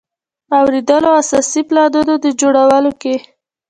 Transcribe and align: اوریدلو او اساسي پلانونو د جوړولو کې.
اوریدلو 0.57 1.07
او 1.11 1.19
اساسي 1.21 1.61
پلانونو 1.69 2.13
د 2.23 2.25
جوړولو 2.41 2.91
کې. 3.01 3.15